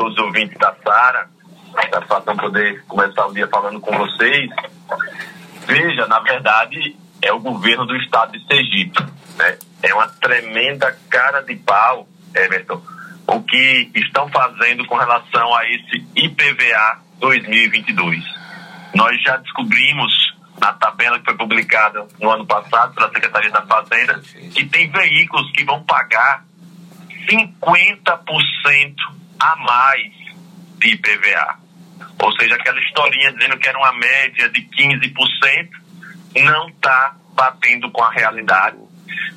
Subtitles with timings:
[0.00, 1.28] todos os ouvintes da Sara.
[1.74, 4.50] Satisfação poder começar o dia falando com vocês.
[5.66, 9.02] Veja, na verdade, é o governo do estado de Sergipe.
[9.36, 9.58] Né?
[9.82, 12.82] É uma tremenda cara de pau, Everton,
[13.26, 18.24] o que estão fazendo com relação a esse IPVA 2022.
[18.94, 20.12] Nós já descobrimos
[20.58, 24.18] na tabela que foi publicada no ano passado pela Secretaria da Fazenda
[24.54, 26.44] que tem veículos que vão pagar
[27.28, 30.12] 50% a mais
[30.78, 31.58] de IPVA.
[32.22, 35.70] Ou seja, aquela historinha dizendo que era uma média de 15%,
[36.42, 38.76] não está batendo com a realidade.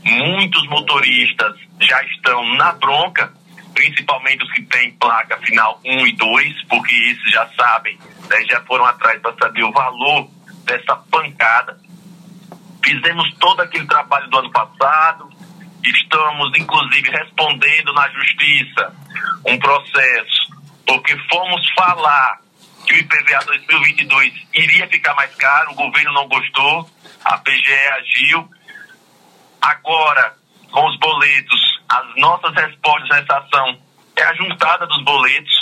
[0.03, 3.31] Muitos motoristas já estão na bronca,
[3.73, 7.97] principalmente os que têm placa final 1 e 2, porque esses já sabem,
[8.29, 10.29] né, já foram atrás para saber o valor
[10.65, 11.79] dessa pancada.
[12.83, 15.29] Fizemos todo aquele trabalho do ano passado,
[15.89, 18.93] estamos inclusive respondendo na justiça
[19.45, 20.53] um processo,
[20.85, 22.41] porque fomos falar
[22.85, 26.89] que o IPVA 2022 iria ficar mais caro, o governo não gostou,
[27.23, 28.49] a PGE agiu.
[29.61, 30.35] Agora,
[30.71, 33.79] com os boletos, as nossas respostas nessa ação
[34.15, 35.53] é a juntada dos boletos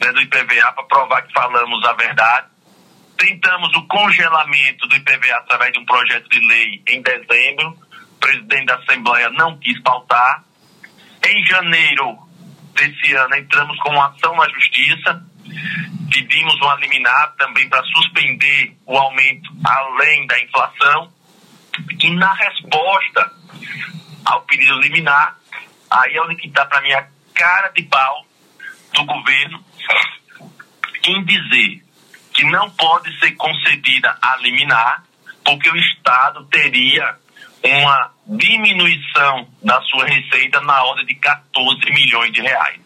[0.00, 2.46] né, do IPVA para provar que falamos a verdade.
[3.16, 7.78] Tentamos o congelamento do IPVA através de um projeto de lei em dezembro.
[8.20, 10.44] Presidente da Assembleia não quis pautar.
[11.24, 12.18] Em janeiro
[12.74, 15.24] desse ano, entramos com uma ação na Justiça.
[16.10, 21.12] Pedimos uma liminar também para suspender o aumento além da inflação.
[22.00, 23.32] E na resposta
[24.24, 25.36] ao pedido liminar,
[25.90, 28.26] aí é onde que está para mim a cara de pau
[28.94, 29.64] do governo
[31.04, 31.84] em dizer
[32.32, 35.04] que não pode ser concedida a liminar,
[35.44, 37.16] porque o Estado teria
[37.66, 42.80] uma diminuição da sua receita na ordem de 14 milhões de reais.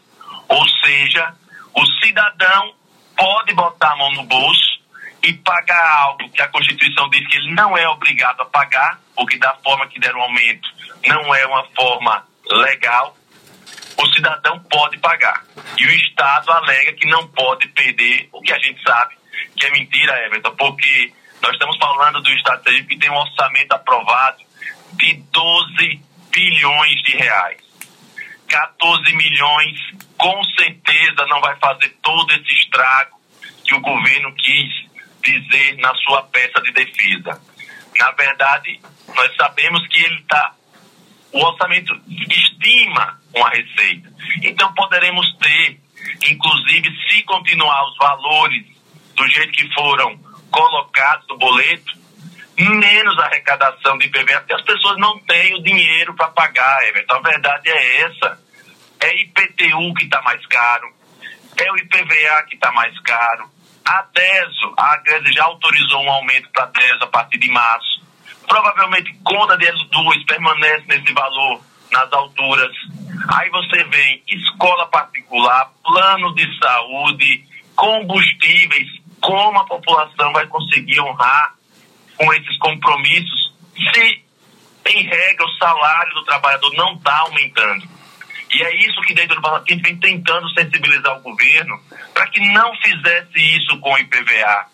[0.48, 1.34] Ou seja,
[1.75, 2.75] o cidadão
[3.17, 4.81] pode botar a mão no bolso
[5.22, 9.39] e pagar algo que a Constituição diz que ele não é obrigado a pagar, porque
[9.39, 10.69] da forma que der o aumento
[11.06, 13.16] não é uma forma legal,
[13.99, 15.44] o cidadão pode pagar.
[15.78, 19.21] E o Estado alega que não pode perder o que a gente sabe
[19.56, 21.12] que é mentira, Everton, porque
[21.43, 24.38] nós estamos falando do Estado de Sergipe que tem um orçamento aprovado
[24.93, 27.61] de 12 bilhões de reais.
[28.49, 29.78] 14 milhões,
[30.19, 33.21] com certeza, não vai fazer todo esse estrago
[33.65, 34.91] que o governo quis
[35.23, 37.41] dizer na sua peça de defesa.
[37.97, 38.81] Na verdade,
[39.15, 40.55] nós sabemos que ele está.
[41.33, 44.12] O orçamento estima uma receita.
[44.43, 45.81] Então, poderemos ter,
[46.28, 48.67] inclusive, se continuar os valores
[49.15, 50.19] do jeito que foram
[50.51, 52.00] colocados no boleto,
[52.69, 57.15] menos arrecadação de IPVA, porque as pessoas não têm o dinheiro para pagar, Everton.
[57.15, 58.38] A verdade é essa.
[59.00, 60.93] É IPTU que está mais caro,
[61.56, 63.48] é o IPVA que está mais caro.
[63.84, 68.03] A DESO, a Agrese já autorizou um aumento para a DESO a partir de março.
[68.47, 72.72] Provavelmente conta de 2 permanece nesse valor nas alturas.
[73.34, 77.44] Aí você vem escola particular, plano de saúde,
[77.75, 78.88] combustíveis,
[79.21, 81.54] como a população vai conseguir honrar
[82.20, 83.54] com esses compromissos
[83.94, 84.22] se,
[84.88, 87.88] em regra, o salário do trabalhador não está aumentando.
[88.53, 91.80] E é isso que dentro do parlamento a gente vem tentando sensibilizar o governo
[92.12, 94.66] para que não fizesse isso com o IPVA.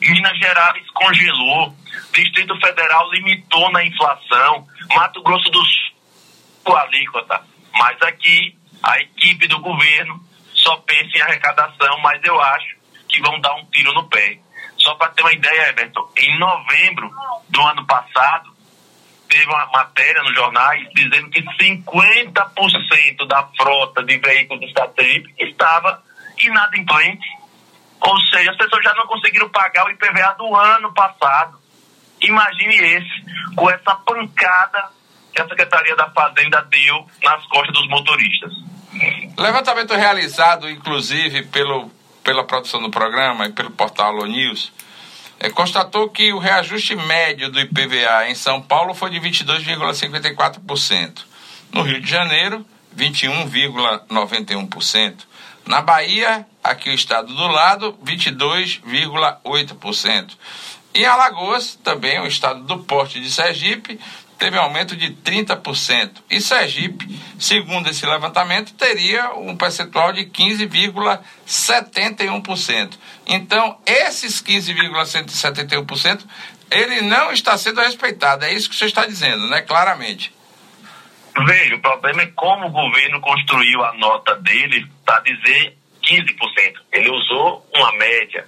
[0.00, 1.74] Minas Gerais congelou,
[2.12, 7.40] Distrito Federal limitou na inflação, Mato Grosso do Sul alíquota.
[7.74, 10.24] Mas aqui a equipe do governo
[10.54, 12.76] só pensa em arrecadação, mas eu acho
[13.08, 14.38] que vão dar um tiro no pé.
[14.82, 17.10] Só para ter uma ideia, Everton, em novembro
[17.48, 18.50] do ano passado,
[19.28, 26.02] teve uma matéria nos jornais dizendo que 50% da frota de veículos do Sergipe estava
[26.38, 27.26] inadimplente.
[28.00, 31.58] Ou seja, as pessoas já não conseguiram pagar o IPVA do ano passado.
[32.20, 34.90] Imagine esse, com essa pancada
[35.32, 38.52] que a Secretaria da Fazenda deu nas costas dos motoristas.
[39.38, 41.90] Levantamento realizado, inclusive, pelo
[42.22, 44.72] pela produção do programa e pelo portal Alô News,
[45.38, 51.24] é, constatou que o reajuste médio do IPVA em São Paulo foi de 22,54%.
[51.72, 52.64] No Rio de Janeiro,
[52.96, 55.24] 21,91%.
[55.66, 60.36] Na Bahia, aqui o estado do lado, 22,8%.
[60.94, 63.98] Em Alagoas, também o estado do Porte de Sergipe,
[64.38, 66.22] teve aumento de 30%.
[66.28, 67.06] E Sergipe,
[67.38, 72.98] segundo esse levantamento, teria um percentual de 15,71%.
[73.26, 76.26] Então, esses 15,71%,
[76.70, 78.44] ele não está sendo respeitado.
[78.44, 79.62] É isso que senhor está dizendo, né?
[79.62, 80.34] Claramente.
[81.46, 86.74] Veja, o problema é como o governo construiu a nota dele para dizer 15%.
[86.92, 88.46] Ele usou uma média.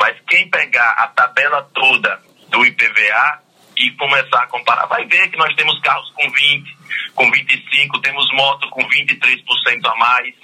[0.00, 2.18] Mas quem pegar a tabela toda
[2.48, 3.42] do IPVA
[3.76, 6.76] e começar a comparar, vai ver que nós temos carros com 20,
[7.14, 10.34] com 25, temos moto com 23% a mais,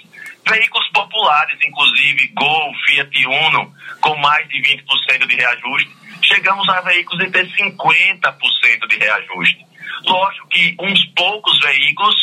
[0.47, 5.89] veículos populares, inclusive Gol, Fiat Uno, com mais de 20% de reajuste,
[6.21, 9.65] chegamos a veículos de ter 50% de reajuste.
[10.05, 12.15] Lógico que uns poucos veículos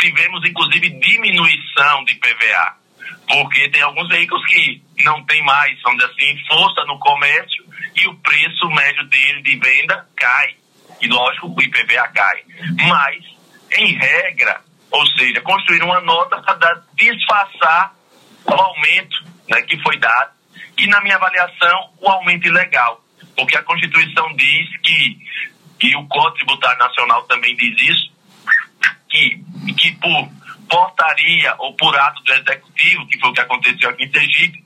[0.00, 2.79] tivemos, inclusive, diminuição de PVA,
[3.28, 7.64] porque tem alguns veículos que não tem mais, vamos dizer assim, força no comércio
[7.96, 10.56] e o preço médio dele de venda cai.
[11.00, 12.42] E lógico, o IPVA cai.
[12.88, 13.24] Mas,
[13.78, 14.60] em regra,
[14.90, 17.94] ou seja, construir uma nota para disfarçar
[18.44, 20.32] o aumento né, que foi dado
[20.76, 23.04] e, na minha avaliação, o aumento ilegal.
[23.36, 25.18] Porque a Constituição diz que,
[25.82, 28.12] e o Código Tributário Nacional também diz isso,
[29.08, 29.42] que,
[29.76, 30.30] que por
[30.70, 34.64] portaria ou por ato do Executivo, que foi o que aconteceu aqui em Sergipe,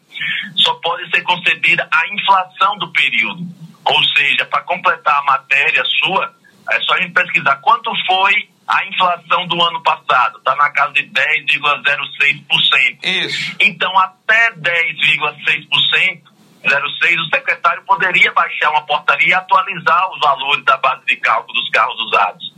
[0.56, 3.42] só pode ser concedida a inflação do período.
[3.84, 6.32] Ou seja, para completar a matéria sua,
[6.70, 10.38] é só a gente pesquisar quanto foi a inflação do ano passado.
[10.38, 12.98] Está na casa de 10,06%.
[13.02, 13.56] Isso.
[13.60, 16.22] Então, até 10,6%,
[16.64, 21.52] 06, o secretário poderia baixar uma portaria e atualizar os valores da base de cálculo
[21.60, 22.54] dos carros usados.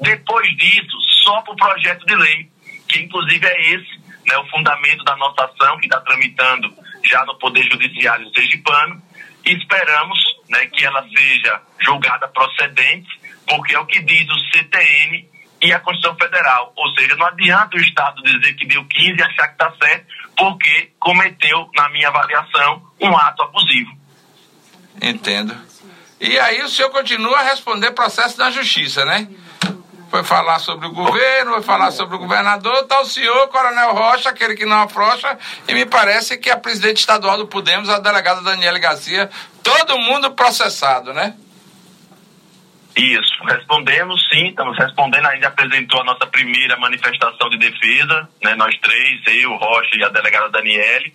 [0.00, 2.49] Depois disso, só para o projeto de lei,
[2.90, 6.72] que inclusive é esse, né, o fundamento da nossa ação, que está tramitando
[7.04, 9.00] já no Poder Judiciário Sergipano,
[9.44, 13.08] e esperamos né, que ela seja julgada procedente,
[13.48, 15.28] porque é o que diz o CTN
[15.62, 16.72] e a Constituição Federal.
[16.76, 20.06] Ou seja, não adianta o Estado dizer que deu 15 e achar que está certo,
[20.36, 23.90] porque cometeu, na minha avaliação, um ato abusivo.
[25.02, 25.56] Entendo.
[26.20, 29.28] E aí o senhor continua a responder processo na justiça, né?
[30.10, 34.30] Foi falar sobre o governo, foi falar sobre o governador, tá o senhor, Coronel Rocha,
[34.30, 38.42] aquele que não afrouxa, e me parece que a presidente estadual do Podemos, a delegada
[38.42, 39.30] Daniela Garcia,
[39.62, 41.36] todo mundo processado, né?
[42.96, 45.26] Isso, respondemos sim, estamos respondendo.
[45.26, 50.02] A gente apresentou a nossa primeira manifestação de defesa, né, nós três, eu, Rocha e
[50.02, 51.14] a delegada Daniele,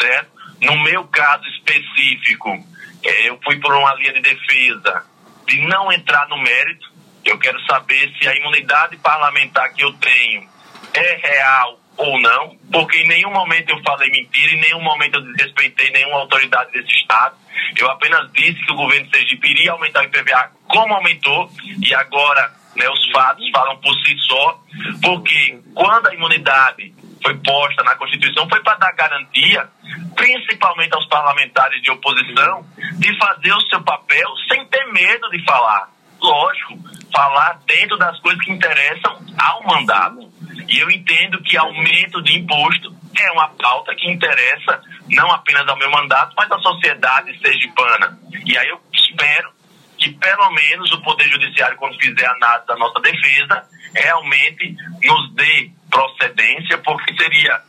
[0.00, 0.30] certo?
[0.60, 2.58] No meu caso específico,
[3.04, 5.04] é, eu fui por uma linha de defesa
[5.46, 6.95] de não entrar no mérito.
[7.26, 10.48] Eu quero saber se a imunidade parlamentar que eu tenho
[10.94, 15.22] é real ou não, porque em nenhum momento eu falei mentira, em nenhum momento eu
[15.22, 17.34] desrespeitei nenhuma autoridade desse Estado.
[17.76, 21.50] Eu apenas disse que o governo Sergipe iria aumentar o IPVA como aumentou,
[21.82, 24.60] e agora né, os fatos falam por si só,
[25.02, 29.68] porque quando a imunidade foi posta na Constituição foi para dar garantia,
[30.14, 32.64] principalmente aos parlamentares de oposição,
[32.98, 35.90] de fazer o seu papel sem ter medo de falar.
[36.20, 36.78] Lógico,
[37.16, 40.30] falar dentro das coisas que interessam ao mandato.
[40.68, 45.78] E eu entendo que aumento de imposto é uma pauta que interessa não apenas ao
[45.78, 48.18] meu mandato, mas à sociedade sergipana.
[48.44, 49.50] E aí eu espero
[49.96, 55.34] que pelo menos o Poder Judiciário, quando fizer a análise da nossa defesa, realmente nos
[55.34, 57.62] dê procedência, porque seria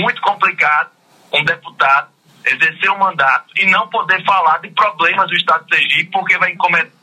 [0.00, 0.90] muito complicado
[1.30, 2.13] um deputado
[2.46, 6.52] exercer um mandato e não poder falar de problemas do Estado de Sergipe, porque vai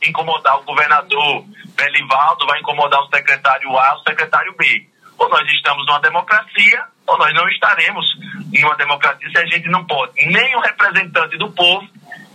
[0.06, 1.44] incomodar o governador
[1.76, 4.86] Belivaldo, vai incomodar o secretário A, o secretário B.
[5.18, 8.06] Ou nós estamos numa democracia, ou nós não estaremos
[8.52, 11.88] numa democracia se a gente não pode nem o representante do povo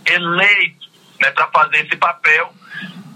[0.06, 0.88] eleito
[1.20, 2.52] né, para fazer esse papel,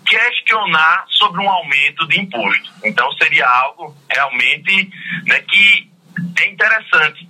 [0.07, 2.71] questionar sobre um aumento de imposto.
[2.85, 4.91] Então seria algo realmente
[5.27, 5.91] né, que
[6.41, 7.29] é interessante.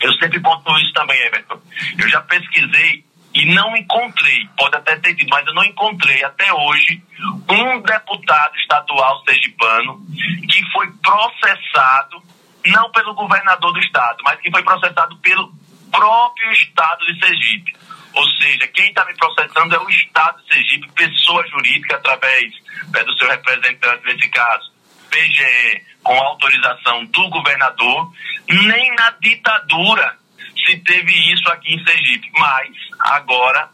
[0.00, 1.60] Eu sempre conto isso também, Everton.
[1.98, 6.52] Eu já pesquisei e não encontrei, pode até ter tido, mas eu não encontrei até
[6.52, 7.02] hoje
[7.50, 10.00] um deputado estadual sergipano
[10.48, 12.22] que foi processado,
[12.66, 15.52] não pelo governador do estado, mas que foi processado pelo
[15.90, 17.76] próprio estado de Sergipe.
[18.14, 22.52] Ou seja, quem está me processando é o Estado de Sergipe, pessoa jurídica, através
[22.92, 24.72] né, do seu representante, nesse caso,
[25.10, 28.12] PGE, com autorização do governador.
[28.48, 30.16] Nem na ditadura
[30.64, 32.30] se teve isso aqui em Sergipe.
[32.38, 32.70] Mas,
[33.00, 33.68] agora,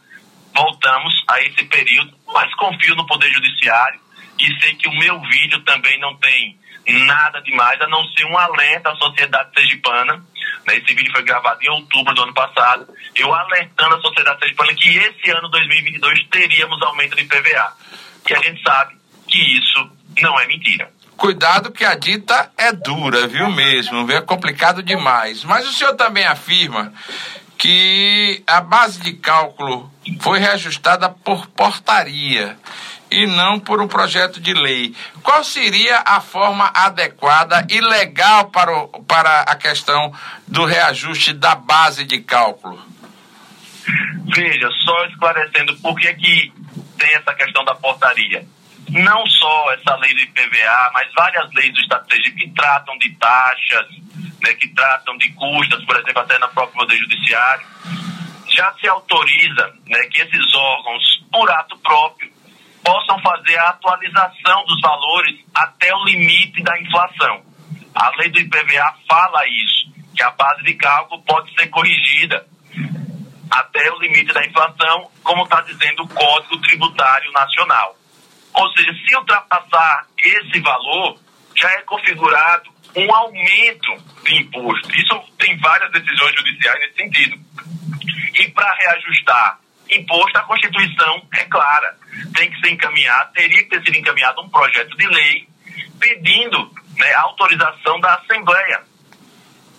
[0.55, 3.99] voltamos a esse período, mas confio no Poder Judiciário
[4.39, 6.59] e sei que o meu vídeo também não tem
[7.05, 10.15] nada demais, a não ser um alerta à sociedade sergipana.
[10.65, 10.77] Né?
[10.77, 14.97] Esse vídeo foi gravado em outubro do ano passado eu alertando a sociedade sergipana que
[14.97, 17.73] esse ano 2022 teríamos aumento de IPVA.
[18.29, 18.95] E a gente sabe
[19.27, 20.91] que isso não é mentira.
[21.21, 24.11] Cuidado que a dita é dura, viu mesmo?
[24.11, 25.43] É complicado demais.
[25.43, 26.91] Mas o senhor também afirma
[27.59, 32.57] que a base de cálculo foi reajustada por portaria
[33.11, 34.95] e não por um projeto de lei.
[35.21, 40.11] Qual seria a forma adequada e legal para, o, para a questão
[40.47, 42.83] do reajuste da base de cálculo?
[44.25, 46.51] Veja, só esclarecendo por que, que
[46.97, 48.43] tem essa questão da portaria.
[48.91, 53.87] Não só essa lei do IPVA, mas várias leis do Estado que tratam de taxas,
[54.41, 57.65] né, que tratam de custas, por exemplo, até na própria Poder Judiciário,
[58.49, 62.29] já se autoriza né, que esses órgãos, por ato próprio,
[62.83, 67.43] possam fazer a atualização dos valores até o limite da inflação.
[67.95, 72.45] A lei do IPVA fala isso, que a base de cálculo pode ser corrigida
[73.49, 78.00] até o limite da inflação, como está dizendo o Código Tributário Nacional.
[78.53, 81.17] Ou seja, se ultrapassar esse valor,
[81.55, 84.91] já é configurado um aumento de imposto.
[84.95, 87.39] Isso tem várias decisões judiciais nesse sentido.
[88.39, 91.97] E para reajustar imposto, a Constituição é clara.
[92.35, 95.47] Tem que ser encaminhado, teria que ter sido encaminhado um projeto de lei
[95.99, 98.81] pedindo né, autorização da Assembleia.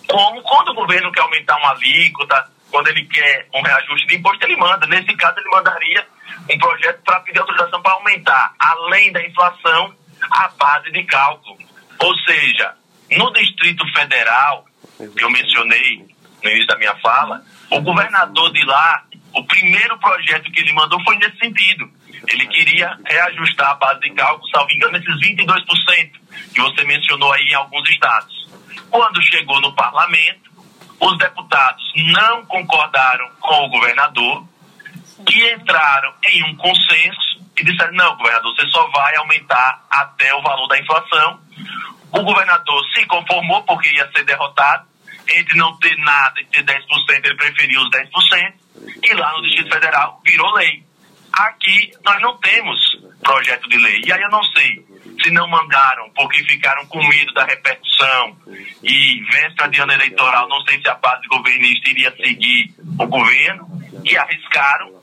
[0.07, 4.43] Como quando o governo quer aumentar uma alíquota, quando ele quer um reajuste de imposto,
[4.45, 4.85] ele manda.
[4.87, 6.07] Nesse caso, ele mandaria
[6.49, 9.93] um projeto para pedir autorização para aumentar, além da inflação,
[10.29, 11.57] a base de cálculo.
[11.99, 12.75] Ou seja,
[13.11, 14.65] no Distrito Federal,
[14.97, 16.05] que eu mencionei
[16.43, 19.03] no início da minha fala, o governador de lá,
[19.33, 21.89] o primeiro projeto que ele mandou foi nesse sentido.
[22.27, 26.11] Ele queria reajustar a base de cálculo, salvo engano, esses 22%
[26.53, 28.47] que você mencionou aí em alguns estados.
[28.89, 30.51] Quando chegou no parlamento,
[30.99, 34.47] os deputados não concordaram com o governador
[35.29, 40.41] e entraram em um consenso e disseram: não, governador, você só vai aumentar até o
[40.41, 41.39] valor da inflação.
[42.11, 44.91] O governador se conformou porque ia ser derrotado.
[45.35, 46.81] Entre não ter nada e ter 10%,
[47.23, 48.53] ele preferiu os 10%.
[49.03, 50.83] E lá no Distrito Federal virou lei.
[51.31, 52.77] Aqui nós não temos
[53.23, 54.01] projeto de lei.
[54.05, 54.85] E aí eu não sei
[55.21, 58.37] se não mandaram porque ficaram com medo da repercussão.
[58.83, 63.67] E véspera de ano eleitoral, não sei se a base governista iria seguir o governo
[64.03, 65.01] e arriscaram,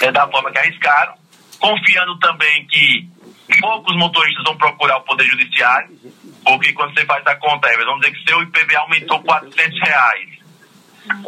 [0.00, 1.14] é, da forma que arriscaram,
[1.58, 3.08] confiando também que
[3.60, 5.90] poucos motoristas vão procurar o Poder Judiciário,
[6.44, 10.28] porque quando você faz a conta, vamos dizer que seu IPVA aumentou 400 reais,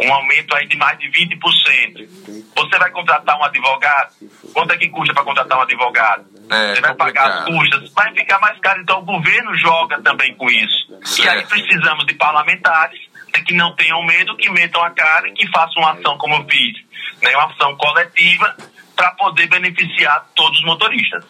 [0.00, 2.09] um aumento aí de mais de 20%.
[2.57, 4.12] Você vai contratar um advogado?
[4.52, 6.25] Quanto é que custa para contratar um advogado?
[6.50, 8.81] É, você vai pagar as custas, vai ficar mais caro.
[8.83, 10.99] Então o governo joga também com isso.
[11.05, 11.25] Certo.
[11.25, 13.00] E aí precisamos de parlamentares
[13.35, 16.35] né, que não tenham medo, que metam a cara e que façam uma ação como
[16.35, 16.79] eu fiz,
[17.23, 18.57] né, uma ação coletiva
[18.95, 21.25] para poder beneficiar todos os motoristas.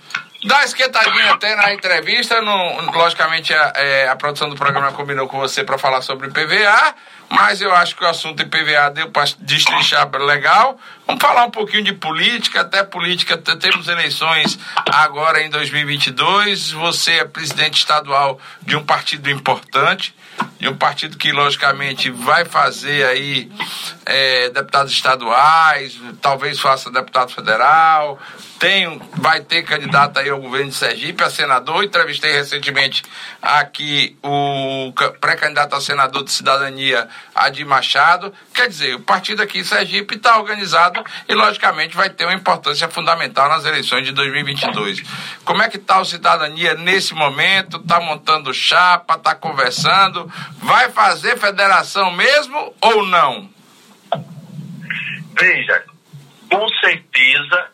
[0.45, 5.39] Dá esquentadinha até na entrevista, no, logicamente a, é, a produção do programa combinou com
[5.39, 6.95] você para falar sobre PVA,
[7.31, 10.77] mas eu acho que o assunto PVA deu para destrinchar legal.
[11.07, 14.59] Vamos falar um pouquinho de política, até política, temos eleições
[14.91, 20.13] agora em 2022, você é presidente estadual de um partido importante,
[20.59, 23.49] de um partido que logicamente vai fazer aí
[24.05, 28.19] é, deputados estaduais, talvez faça deputado federal,
[28.63, 31.83] tem, vai ter candidato aí ao governo de Sergipe, a senador.
[31.83, 33.03] Entrevistei recentemente
[33.43, 38.33] aqui o pré-candidato a senador de cidadania, Adi Machado.
[38.55, 42.89] Quer dizer, o partido aqui em Sergipe está organizado e, logicamente, vai ter uma importância
[42.89, 45.03] fundamental nas eleições de 2022.
[45.45, 47.79] Como é que está o cidadania nesse momento?
[47.79, 50.33] Está montando chapa, está conversando?
[50.59, 53.51] Vai fazer federação mesmo ou não?
[55.37, 55.83] Veja,
[56.49, 57.73] com certeza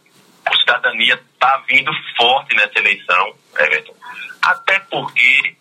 [0.51, 3.95] o cidadania está vindo forte nessa eleição, Everton.
[4.43, 5.57] Até porque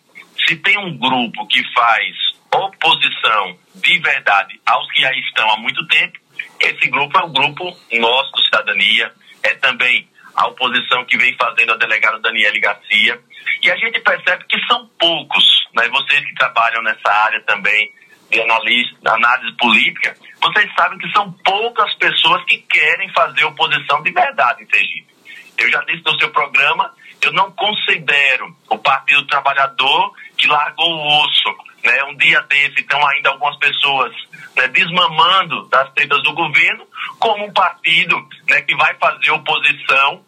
[0.46, 2.16] se tem um grupo que faz
[2.52, 6.18] oposição de verdade aos que já estão há muito tempo,
[6.60, 11.72] esse grupo é o grupo nosso do Cidadania, é também a oposição que vem fazendo
[11.72, 13.20] a delegada Daniele Garcia.
[13.62, 15.88] E a gente percebe que são poucos, né?
[15.88, 17.92] vocês que trabalham nessa área também
[18.30, 24.12] de analista, análise política, vocês sabem que são poucas pessoas que querem fazer oposição de
[24.12, 25.14] verdade em Sergipe.
[25.58, 31.24] Eu já disse no seu programa, eu não considero o Partido Trabalhador que largou o
[31.24, 31.56] osso.
[31.84, 32.04] Né?
[32.04, 34.14] Um dia desse, então, ainda algumas pessoas
[34.56, 36.86] né, desmamando das tretas do governo,
[37.18, 38.16] como um partido
[38.48, 40.24] né, que vai fazer oposição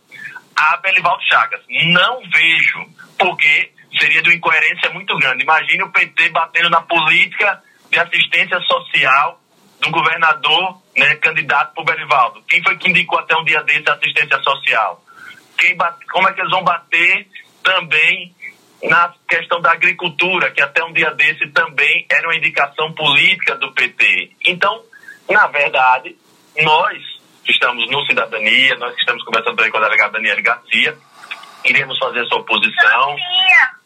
[0.56, 1.60] a Belivaldo Chagas.
[1.68, 2.86] Não vejo,
[3.18, 5.44] porque seria de uma incoerência muito grande.
[5.44, 9.40] Imagine o PT batendo na política de assistência social
[9.80, 12.42] do governador, né, candidato por Belivaldo.
[12.48, 15.02] Quem foi que indicou até um dia desse assistência social?
[15.58, 17.26] Quem bate, como é que eles vão bater
[17.62, 18.34] também
[18.82, 23.72] na questão da agricultura, que até um dia desse também era uma indicação política do
[23.72, 24.32] PT.
[24.46, 24.82] Então,
[25.28, 26.16] na verdade,
[26.62, 26.98] nós
[27.44, 30.96] que estamos no Cidadania, nós que estamos conversando também com a delegada Daniela Garcia,
[31.64, 33.16] iremos fazer essa oposição.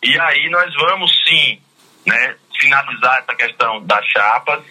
[0.03, 1.61] E aí nós vamos sim
[2.07, 4.63] né, finalizar essa questão das chapas,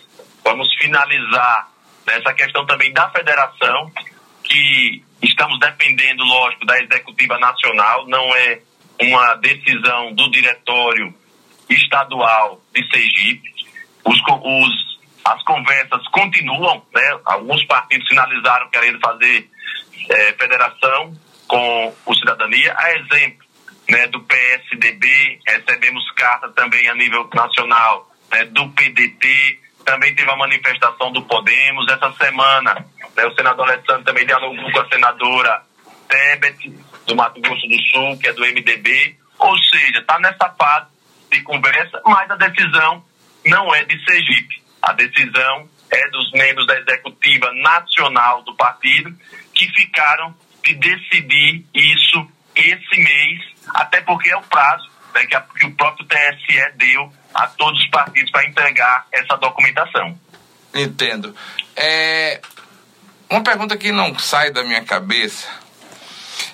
[0.43, 1.69] vamos finalizar
[2.07, 3.91] essa questão também da federação,
[4.43, 8.59] que estamos dependendo, lógico, da executiva nacional, não é
[9.01, 11.13] uma decisão do diretório
[11.69, 13.49] estadual de Sergipe.
[14.03, 17.19] Os, os, as conversas continuam, né?
[17.25, 19.49] alguns partidos sinalizaram querendo fazer
[20.09, 21.15] é, federação
[21.47, 23.43] com o Cidadania, a exemplo
[23.89, 30.35] né, do PSDB, recebemos carta também a nível nacional né, do PDT, também teve a
[30.35, 31.87] manifestação do Podemos.
[31.91, 32.85] Essa semana,
[33.15, 35.61] né, o senador Alessandro também dialogou com a senadora
[36.07, 36.69] Tebet,
[37.05, 39.17] do Mato Grosso do Sul, que é do MDB.
[39.39, 40.87] Ou seja, está nessa fase
[41.31, 43.03] de conversa, mas a decisão
[43.45, 44.61] não é de Sergipe.
[44.81, 49.13] A decisão é dos membros da executiva nacional do partido
[49.53, 53.39] que ficaram de decidir isso esse mês,
[53.75, 57.79] até porque é o prazo né, que, a, que o próprio TSE deu a todos
[57.79, 60.17] os partidos para entregar essa documentação.
[60.73, 61.35] Entendo.
[61.75, 62.41] É,
[63.29, 65.47] uma pergunta que não sai da minha cabeça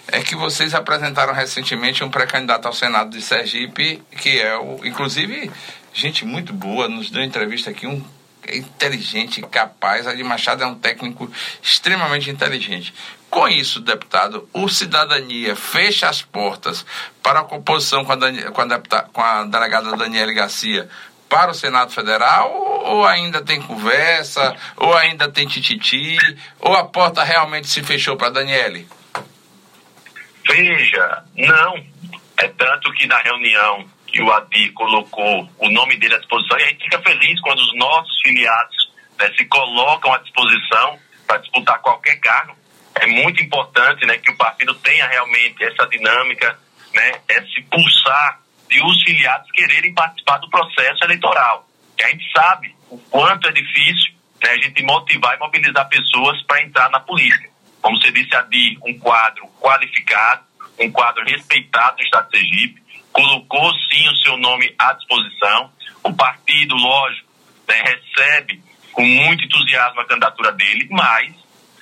[0.08, 5.52] é que vocês apresentaram recentemente um pré-candidato ao Senado de Sergipe, que é o, inclusive,
[5.94, 8.04] gente muito boa, nos deu entrevista aqui, um
[8.52, 10.08] inteligente, capaz.
[10.08, 11.32] Ali Machado é um técnico
[11.62, 12.94] extremamente inteligente.
[13.30, 16.86] Com isso, deputado, o Cidadania fecha as portas
[17.22, 18.18] para a composição com a,
[18.52, 20.90] com a, deputada, com a delegada Daniela Garcia
[21.30, 26.18] para o Senado Federal ou ainda tem conversa, ou ainda tem tititi,
[26.60, 28.88] ou a porta realmente se fechou para Daniele?
[30.48, 31.84] Veja, não.
[32.38, 36.64] É tanto que na reunião que o ADI colocou o nome dele à disposição, e
[36.64, 41.80] a gente fica feliz quando os nossos filiados né, se colocam à disposição para disputar
[41.80, 42.59] qualquer cargo
[42.96, 46.58] é muito importante né, que o partido tenha realmente essa dinâmica,
[46.94, 51.68] né, esse pulsar de os filiados quererem participar do processo eleitoral.
[51.98, 56.42] E a gente sabe o quanto é difícil né, a gente motivar e mobilizar pessoas
[56.44, 57.50] para entrar na política.
[57.82, 60.44] Como você disse, Adi, um quadro qualificado,
[60.80, 65.72] um quadro respeitado no Estado de Sergipe, colocou sim o seu nome à disposição.
[66.04, 67.30] O partido, lógico,
[67.68, 68.62] né, recebe
[68.92, 71.34] com muito entusiasmo a candidatura dele, mas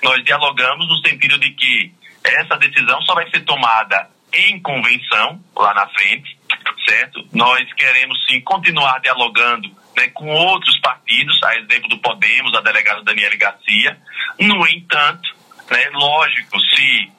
[0.02, 1.92] nós dialogamos no sentido de que
[2.24, 6.38] essa decisão só vai ser tomada em convenção lá na frente,
[6.86, 7.26] certo?
[7.32, 13.02] Nós queremos sim continuar dialogando né, com outros partidos, a exemplo do Podemos, a delegada
[13.02, 13.98] Daniela Garcia.
[14.38, 15.28] No entanto,
[15.70, 17.10] né, lógico, se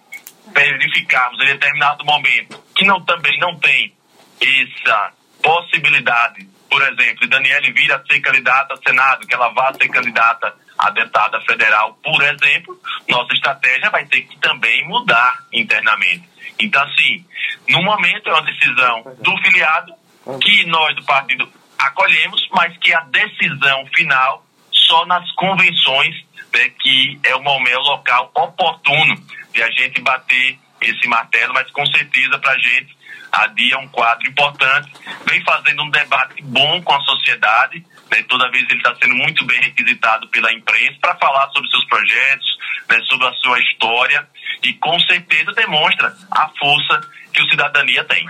[0.53, 3.93] verificarmos em determinado momento que não, também não tem
[4.41, 5.13] essa
[5.43, 9.89] possibilidade, por exemplo, de Daniele vir a ser candidata a Senado, que ela vá ser
[9.89, 16.23] candidata a deputada federal, por exemplo, nossa estratégia vai ter que também mudar internamente.
[16.57, 17.25] Então, assim,
[17.67, 19.93] no momento é uma decisão do filiado
[20.41, 26.15] que nós do partido acolhemos, mas que a decisão final só nas convenções,
[26.53, 29.15] né, que é o momento local oportuno
[29.53, 32.97] de a gente bater esse martelo, mas com certeza para a gente
[33.31, 34.91] a DIA é um quadro importante,
[35.25, 39.45] vem fazendo um debate bom com a sociedade, né, toda vez ele está sendo muito
[39.45, 42.57] bem requisitado pela imprensa para falar sobre seus projetos,
[42.89, 44.27] né, sobre a sua história
[44.63, 47.01] e com certeza demonstra a força
[47.33, 48.27] que o cidadania tem.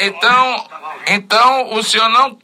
[0.00, 0.66] Então,
[1.06, 2.38] então o senhor não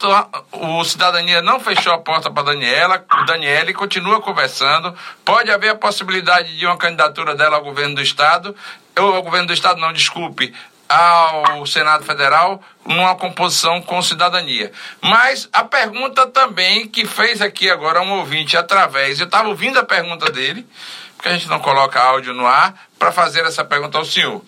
[0.51, 4.95] o cidadania não fechou a porta para Daniela, o Daniele continua conversando.
[5.25, 8.55] Pode haver a possibilidade de uma candidatura dela ao governo do estado,
[8.97, 10.53] ou ao governo do estado não, desculpe,
[10.89, 14.71] ao Senado Federal numa composição com cidadania.
[14.99, 19.85] Mas a pergunta também que fez aqui agora um ouvinte através, eu estava ouvindo a
[19.85, 20.67] pergunta dele,
[21.15, 24.43] porque a gente não coloca áudio no ar, para fazer essa pergunta ao senhor.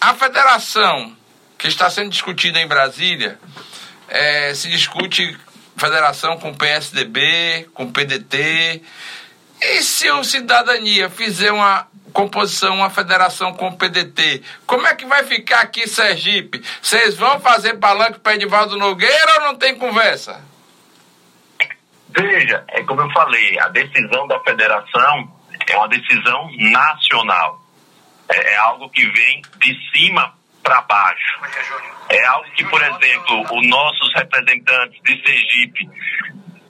[0.00, 1.16] A federação
[1.64, 3.38] que está sendo discutida em Brasília,
[4.06, 5.34] é, se discute
[5.78, 8.82] federação com PSDB, com PDT,
[9.62, 14.42] e se o Cidadania fizer uma composição, uma federação com o PDT.
[14.66, 16.62] Como é que vai ficar aqui Sergipe?
[16.80, 20.40] Vocês vão fazer palanque para Edivaldo Nogueira ou não tem conversa?
[22.08, 25.28] Veja, é como eu falei, a decisão da federação
[25.68, 27.60] é uma decisão nacional.
[28.28, 31.40] É, é algo que vem de cima para baixo.
[32.08, 35.90] É algo que, por exemplo, os nossos representantes de Sergipe,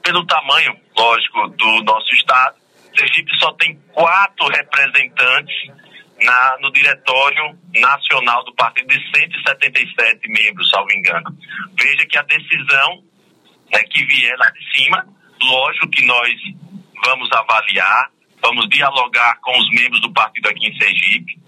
[0.02, 2.56] pelo tamanho, lógico, do nosso estado,
[2.96, 5.54] Sergipe só tem quatro representantes
[6.22, 11.36] na, no Diretório Nacional do Partido de 177 membros, salvo engano.
[11.78, 13.04] Veja que a decisão
[13.72, 15.06] é que vier lá de cima,
[15.42, 16.30] lógico que nós
[17.04, 21.38] vamos avaliar, vamos dialogar com os membros do partido aqui em Sergipe.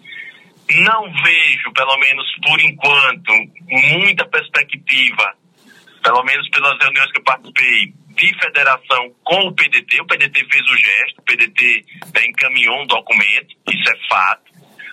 [0.70, 3.32] Não vejo, pelo menos por enquanto,
[3.68, 5.34] muita perspectiva,
[6.02, 10.00] pelo menos pelas reuniões que eu participei, de federação com o PDT.
[10.00, 14.52] O PDT fez o gesto, o PDT né, encaminhou um documento, isso é fato,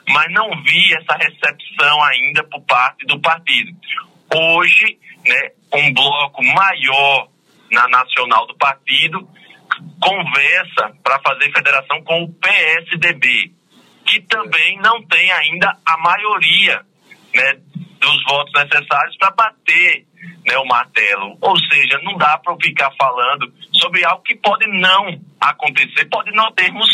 [0.10, 3.72] mas não vi essa recepção ainda por parte do partido.
[4.36, 7.30] Hoje, né, um bloco maior
[7.72, 9.28] na nacional do partido
[10.00, 13.52] conversa para fazer federação com o PSDB,
[14.06, 16.86] que também não tem ainda a maioria
[17.34, 17.54] né,
[18.00, 20.06] dos votos necessários para bater
[20.46, 21.38] né, o martelo.
[21.42, 26.52] Ou seja, não dá para ficar falando sobre algo que pode não acontecer, pode não
[26.54, 26.88] termos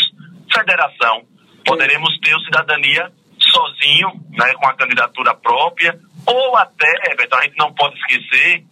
[0.52, 1.22] federação,
[1.64, 3.10] poderemos ter o cidadania
[3.40, 8.64] sozinho, né, com a candidatura própria, ou até, Everton, a gente não pode esquecer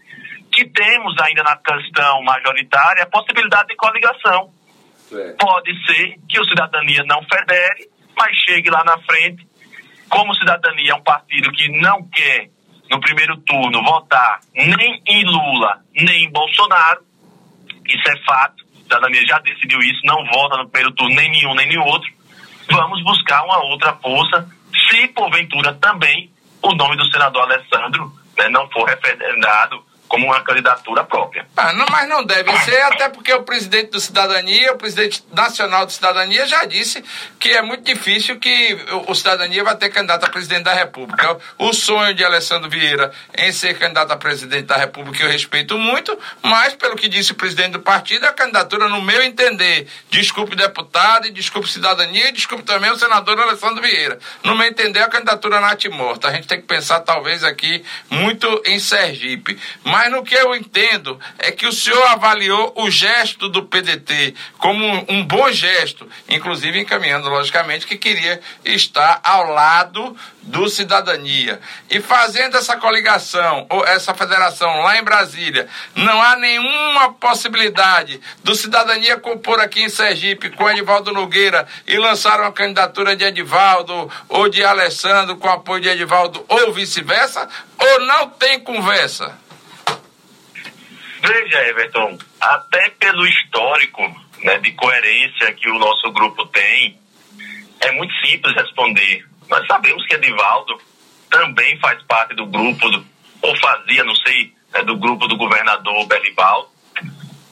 [0.53, 4.53] que temos ainda na questão majoritária a possibilidade de coligação.
[5.12, 5.33] É.
[5.38, 9.47] Pode ser que o Cidadania não federe, mas chegue lá na frente.
[10.09, 12.51] Como Cidadania é um partido que não quer,
[12.90, 17.01] no primeiro turno, votar nem em Lula, nem em Bolsonaro,
[17.87, 18.64] isso é fato.
[18.74, 22.11] A Cidadania já decidiu isso, não vota no primeiro turno nem nenhum nem nenhum outro.
[22.70, 24.48] Vamos buscar uma outra força,
[24.88, 26.31] se porventura também
[26.62, 31.47] o nome do senador Alessandro né, não for referendado como uma candidatura própria.
[31.57, 35.87] Ah, não, mas não deve ser, até porque o presidente do Cidadania, o presidente nacional
[35.87, 37.05] do Cidadania, já disse
[37.38, 41.38] que é muito difícil que o, Cidadania vai ter candidato a presidente da República.
[41.59, 46.18] O, sonho de Alessandro Vieira em ser candidato a presidente da República eu respeito muito,
[46.42, 51.27] mas pelo que disse o presidente do partido, a candidatura, no meu entender, desculpe deputado,
[51.27, 54.18] e desculpe cidadania, e desculpe também o senador Alessandro Vieira.
[54.42, 56.29] No meu entender, a candidatura na morta.
[56.29, 59.59] A gente tem que pensar, talvez, aqui muito em Sergipe.
[59.85, 64.33] Mas mas no que eu entendo é que o senhor avaliou o gesto do PDT
[64.57, 71.61] como um, bom gesto, inclusive encaminhando, logicamente, que queria estar ao lado do cidadania.
[71.91, 78.55] E fazendo essa coligação, ou essa federação lá em Brasília, não há nenhuma possibilidade do
[78.55, 84.49] cidadania compor aqui em Sergipe com Edivaldo Nogueira e lançar uma candidatura de Edivaldo ou
[84.49, 87.49] de Alessandro com apoio de Edivaldo ou vice-versa?
[87.77, 89.48] Ou não tem conversa?
[91.21, 94.03] Veja, Everton, até pelo histórico
[94.43, 96.99] né, de coerência que o nosso grupo tem,
[97.81, 99.27] é muito simples responder.
[99.49, 100.79] Nós sabemos que Edivaldo
[101.31, 103.05] também faz parte do grupo, do,
[103.43, 106.69] ou fazia, não sei, né, do grupo do governador Belivaldo.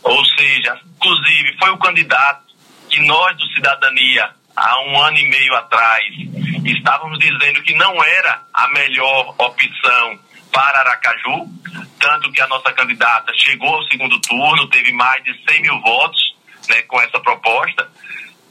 [0.02, 2.46] Ou seja, inclusive, foi o candidato
[2.88, 6.04] que nós do Cidadania, há um ano e meio atrás,
[6.64, 10.18] estávamos dizendo que não era a melhor opção
[10.56, 11.46] para Aracaju,
[12.00, 16.34] tanto que a nossa candidata chegou ao segundo turno, teve mais de 100 mil votos
[16.70, 17.86] né, com essa proposta,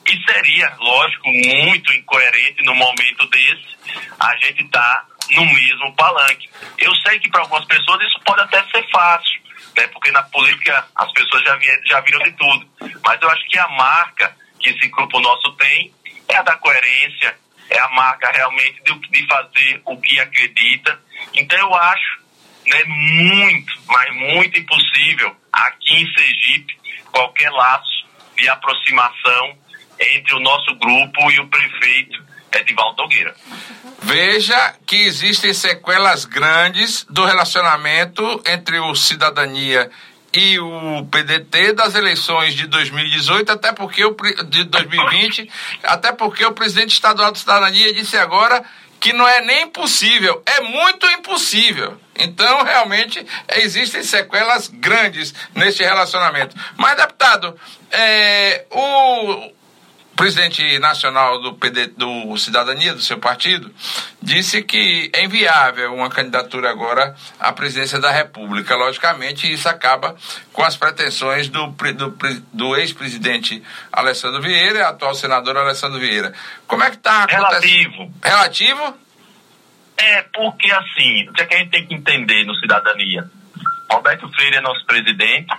[0.06, 3.76] e seria, lógico, muito incoerente no momento desse
[4.20, 6.48] a gente estar tá no mesmo palanque.
[6.78, 9.42] Eu sei que para algumas pessoas isso pode até ser fácil,
[9.76, 12.70] né, porque na política as pessoas já, já viram de tudo,
[13.04, 15.92] mas eu acho que a marca que esse grupo nosso tem
[16.30, 17.36] é a da coerência,
[17.70, 21.00] é a marca realmente de, de fazer o que acredita.
[21.34, 22.20] Então eu acho
[22.68, 26.78] né, muito, mas muito impossível aqui em Sergipe
[27.12, 28.06] qualquer laço
[28.38, 29.58] de aproximação
[30.00, 33.36] entre o nosso grupo e o prefeito Edivaldo Nogueira.
[34.02, 39.90] Veja que existem sequelas grandes do relacionamento entre o Cidadania
[40.36, 44.16] e o PDT das eleições de 2018, até porque o
[44.48, 45.50] de 2020,
[45.84, 48.64] até porque o presidente estadual de cidadania disse agora
[49.00, 51.98] que não é nem possível, é muito impossível.
[52.18, 56.56] Então, realmente, existem sequelas grandes neste relacionamento.
[56.76, 57.56] Mas, deputado,
[57.92, 59.52] é, o,
[60.16, 63.74] presidente nacional do, PD, do Cidadania, do seu partido,
[64.22, 68.76] disse que é inviável uma candidatura agora à presidência da República.
[68.76, 70.16] Logicamente, isso acaba
[70.54, 72.18] com as pretensões do, do,
[72.54, 76.34] do ex-presidente Alessandro Vieira e atual senador Alessandro Vieira.
[76.66, 77.92] Como é que está acontecendo?
[77.92, 78.14] Relativo.
[78.24, 78.98] Relativo?
[79.98, 83.30] É, porque assim, o que, é que a gente tem que entender no Cidadania?
[83.92, 85.54] Roberto Freire é nosso presidente,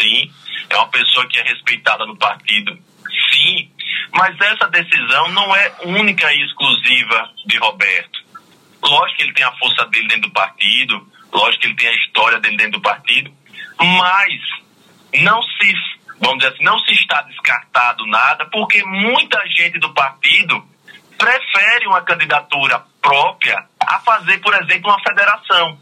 [0.00, 0.30] sim.
[0.70, 2.76] É uma pessoa que é respeitada no partido,
[3.32, 3.70] sim
[4.12, 8.18] mas essa decisão não é única e exclusiva de Roberto.
[8.82, 11.94] Lógico que ele tem a força dele dentro do partido, lógico que ele tem a
[11.94, 13.32] história dele dentro do partido,
[13.78, 15.72] mas não se,
[16.20, 20.62] vamos dizer assim, não se está descartado nada, porque muita gente do partido
[21.18, 25.78] prefere uma candidatura própria a fazer, por exemplo, uma federação.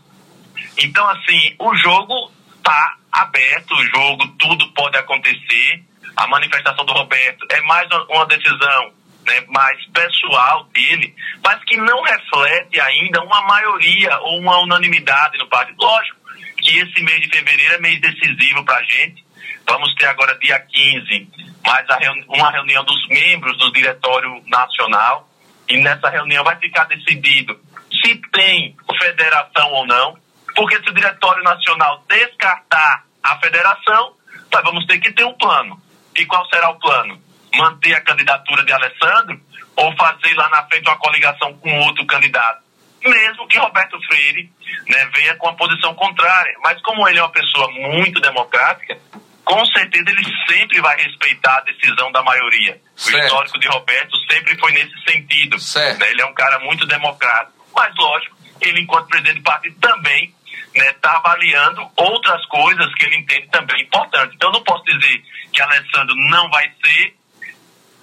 [0.78, 7.46] Então, assim, o jogo está aberto, o jogo, tudo pode acontecer a manifestação do Roberto
[7.50, 8.92] é mais uma decisão
[9.26, 15.48] né, mais pessoal dele, mas que não reflete ainda uma maioria ou uma unanimidade no
[15.48, 15.76] partido.
[15.80, 16.16] Lógico
[16.58, 19.24] que esse mês de fevereiro é mês decisivo para a gente.
[19.68, 21.28] Vamos ter agora, dia 15,
[21.66, 25.28] mais reuni uma reunião dos membros do Diretório Nacional,
[25.68, 27.58] e nessa reunião vai ficar decidido
[27.90, 30.16] se tem federação ou não,
[30.54, 34.14] porque se o Diretório Nacional descartar a federação,
[34.52, 35.80] nós vamos ter que ter um plano.
[36.18, 37.20] E qual será o plano?
[37.54, 39.40] Manter a candidatura de Alessandro
[39.76, 42.64] ou fazer lá na frente uma coligação com outro candidato?
[43.04, 44.50] Mesmo que Roberto Freire
[44.88, 46.54] né, venha com a posição contrária.
[46.62, 48.98] Mas como ele é uma pessoa muito democrática,
[49.44, 52.80] com certeza ele sempre vai respeitar a decisão da maioria.
[52.96, 53.16] Certo.
[53.16, 55.56] O histórico de Roberto sempre foi nesse sentido.
[55.98, 56.10] Né?
[56.10, 57.64] Ele é um cara muito democrático.
[57.74, 60.34] Mas, lógico, ele, enquanto presidente do partido, também
[60.76, 64.34] né, tá avaliando outras coisas que ele entende também importantes.
[64.34, 67.14] Então, não posso dizer que Alessandro não vai ser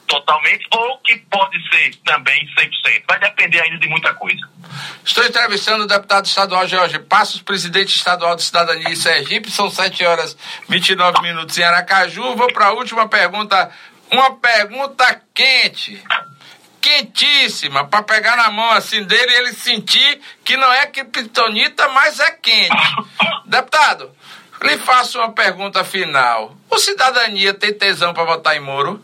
[0.07, 3.03] totalmente ou que pode ser também 100%.
[3.07, 4.47] Vai depender ainda de muita coisa.
[5.03, 9.49] Estou entrevistando o deputado estadual Jorge Passos, presidente estadual de Cidadania em Sergipe.
[9.49, 10.37] São 7 horas
[10.69, 12.35] 29 minutos em Aracaju.
[12.35, 13.71] Vou para a última pergunta.
[14.11, 16.03] Uma pergunta quente
[16.83, 22.19] quentíssima para pegar na mão assim dele e ele sentir que não é criptonita, mas
[22.19, 22.75] é quente.
[23.47, 24.11] Deputado,
[24.61, 26.57] lhe faço uma pergunta final.
[26.69, 29.01] O cidadania tem tesão para votar em Moro?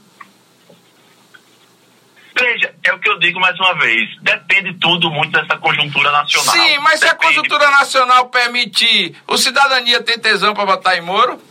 [2.38, 4.10] Veja, é o que eu digo mais uma vez.
[4.22, 6.54] Depende tudo muito dessa conjuntura nacional.
[6.54, 7.00] Sim, mas Depende.
[7.00, 11.42] se a conjuntura nacional permitir, o cidadania tem tesão para votar em Moro?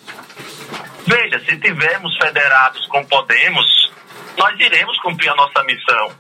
[1.07, 3.88] Veja, se tivermos federados com Podemos,
[4.39, 6.17] nós iremos cumprir a nossa missão.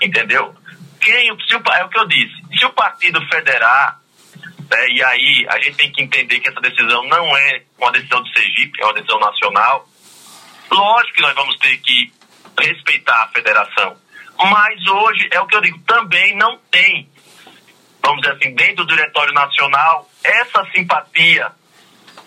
[0.00, 0.54] Entendeu?
[1.00, 2.58] Quem, se o, é o que eu disse.
[2.58, 4.00] Se o partido federar,
[4.70, 8.22] né, e aí a gente tem que entender que essa decisão não é uma decisão
[8.22, 9.88] de Sergipe, é uma decisão nacional.
[10.70, 12.12] Lógico que nós vamos ter que
[12.60, 13.96] respeitar a federação.
[14.38, 17.08] Mas hoje, é o que eu digo, também não tem,
[18.02, 21.50] vamos dizer assim, dentro do Diretório Nacional, essa simpatia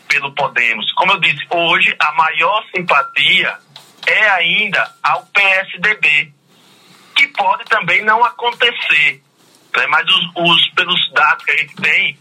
[0.09, 0.91] pelo Podemos.
[0.93, 3.57] Como eu disse, hoje a maior simpatia
[4.07, 6.33] é ainda ao PSDB,
[7.15, 9.21] que pode também não acontecer.
[9.75, 9.87] Né?
[9.87, 12.17] Mas os, os, pelos dados que a gente tem,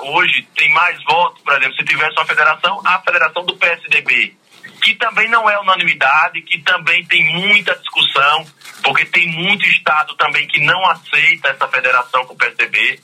[0.00, 4.36] hoje tem mais votos, por exemplo, se tivesse uma federação, a federação do PSDB,
[4.82, 8.46] que também não é unanimidade, que também tem muita discussão,
[8.82, 13.00] porque tem muito estado também que não aceita essa federação com o PSDB.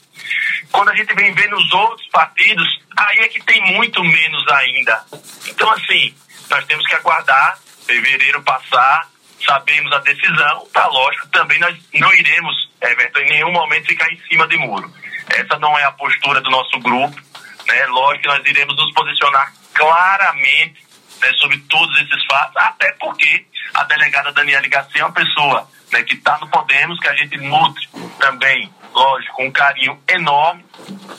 [0.71, 2.67] Quando a gente vem ver nos outros partidos,
[2.97, 5.03] aí é que tem muito menos ainda.
[5.47, 6.13] Então, assim,
[6.49, 7.57] nós temos que aguardar
[7.89, 9.09] fevereiro passar,
[9.45, 14.21] sabemos a decisão, tá lógico, também nós não iremos, Everton, em nenhum momento ficar em
[14.29, 14.93] cima de muro.
[15.29, 17.19] Essa não é a postura do nosso grupo,
[17.67, 17.85] né?
[17.87, 20.83] Lógico que nós iremos nos posicionar claramente
[21.21, 26.03] né, sobre todos esses fatos, até porque a delegada Daniela Garcia é uma pessoa né,
[26.03, 27.87] que está no Podemos, que a gente nutre
[28.19, 30.65] também, lógico, um carinho enorme.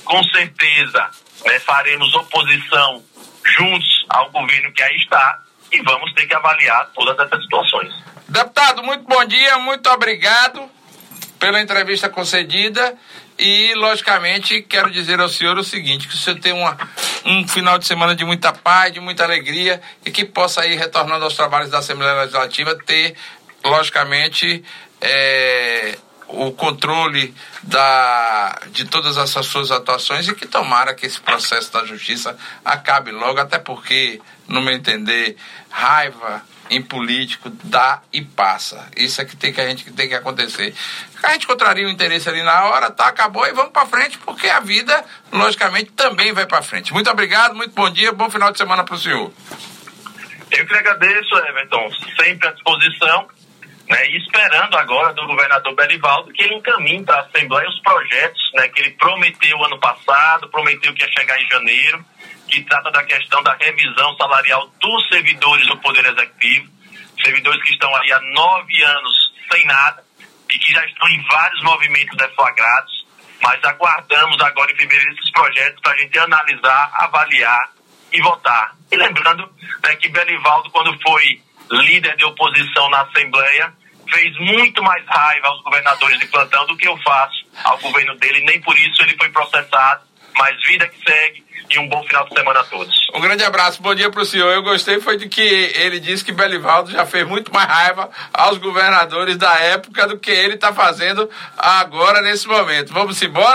[0.04, 1.10] Com certeza
[1.46, 3.04] né, faremos oposição
[3.44, 7.92] juntos ao governo que aí está e vamos ter que avaliar todas essas situações.
[8.28, 10.68] Deputado, muito bom dia, muito obrigado
[11.38, 12.96] pela entrevista concedida
[13.38, 16.76] e, logicamente, quero dizer ao senhor o seguinte, que o senhor tem uma,
[17.24, 21.24] um final de semana de muita paz, de muita alegria e que possa ir retornando
[21.24, 23.16] aos trabalhos da Assembleia Legislativa ter,
[23.64, 24.62] logicamente,
[25.00, 25.96] é,
[26.32, 31.84] o controle da, de todas essas suas atuações e que tomara que esse processo da
[31.84, 35.36] justiça acabe logo, até porque, no meu entender,
[35.68, 38.88] raiva em político dá e passa.
[38.96, 40.72] Isso é que tem que a gente que tem que acontecer.
[41.20, 44.48] A gente contraria o interesse ali na hora, tá, acabou e vamos para frente, porque
[44.48, 46.92] a vida, logicamente, também vai para frente.
[46.92, 49.32] Muito obrigado, muito bom dia, bom final de semana para o senhor.
[50.52, 51.90] Eu que agradeço, Everton,
[52.20, 53.28] sempre à disposição,
[53.90, 58.50] né, e esperando agora do governador Belivaldo que ele encaminhe para a Assembleia os projetos
[58.54, 62.04] né, que ele prometeu ano passado, prometeu que ia chegar em janeiro,
[62.46, 66.70] que trata da questão da revisão salarial dos servidores do Poder Executivo,
[67.24, 70.04] servidores que estão aí há nove anos sem nada
[70.48, 73.06] e que já estão em vários movimentos deflagrados,
[73.42, 77.72] mas aguardamos agora em fevereiro esses projetos para a gente analisar, avaliar
[78.12, 78.76] e votar.
[78.92, 83.79] E lembrando né, que Belivaldo, quando foi líder de oposição na Assembleia,
[84.12, 88.40] fez muito mais raiva aos governadores de plantão do que eu faço ao governo dele,
[88.44, 90.02] nem por isso ele foi processado,
[90.36, 93.08] mas vida que segue, e um bom final de semana a todos.
[93.14, 94.52] Um grande abraço, bom dia para o senhor.
[94.52, 98.58] Eu gostei foi de que ele disse que Belivaldo já fez muito mais raiva aos
[98.58, 102.92] governadores da época do que ele está fazendo agora nesse momento.
[102.92, 103.46] Vamos embora?